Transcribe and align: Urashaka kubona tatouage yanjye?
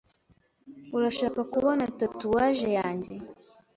Urashaka 0.95 1.41
kubona 1.53 1.83
tatouage 1.99 2.67
yanjye? 2.77 3.13